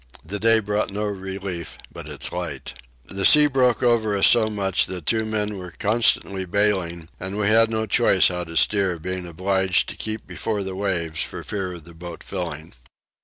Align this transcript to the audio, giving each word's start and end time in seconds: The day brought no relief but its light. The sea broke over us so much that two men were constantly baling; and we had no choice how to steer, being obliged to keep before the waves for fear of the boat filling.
The 0.25 0.39
day 0.39 0.57
brought 0.57 0.89
no 0.89 1.03
relief 1.03 1.77
but 1.91 2.09
its 2.09 2.31
light. 2.31 2.73
The 3.05 3.23
sea 3.23 3.45
broke 3.45 3.83
over 3.83 4.17
us 4.17 4.25
so 4.25 4.49
much 4.49 4.87
that 4.87 5.05
two 5.05 5.27
men 5.27 5.59
were 5.59 5.75
constantly 5.77 6.43
baling; 6.43 7.07
and 7.19 7.37
we 7.37 7.49
had 7.49 7.69
no 7.69 7.85
choice 7.85 8.29
how 8.29 8.45
to 8.45 8.57
steer, 8.57 8.97
being 8.97 9.27
obliged 9.27 9.89
to 9.89 9.95
keep 9.95 10.25
before 10.25 10.63
the 10.63 10.73
waves 10.73 11.21
for 11.21 11.43
fear 11.43 11.73
of 11.73 11.83
the 11.83 11.93
boat 11.93 12.23
filling. 12.23 12.73